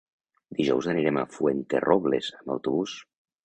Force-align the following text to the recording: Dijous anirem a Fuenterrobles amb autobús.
Dijous 0.59 0.87
anirem 0.93 1.21
a 1.23 1.27
Fuenterrobles 1.37 2.33
amb 2.41 2.59
autobús. 2.59 3.01